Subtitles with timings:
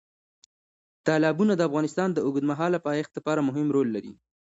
[1.07, 4.13] تالابونه د افغانستان د اوږدمهاله پایښت لپاره مهم رول لري.